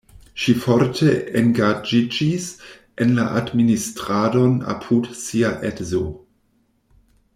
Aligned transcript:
Ŝi 0.43 0.53
forte 0.61 1.11
engaĝiĝis 1.41 2.47
en 3.05 3.13
la 3.19 3.27
administradon 3.43 4.57
apud 4.75 5.11
sia 5.21 5.53
edzo. 5.71 6.03